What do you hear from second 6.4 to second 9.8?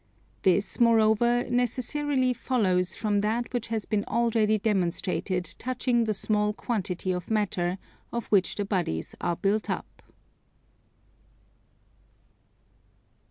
quantity of matter of which the bodies are built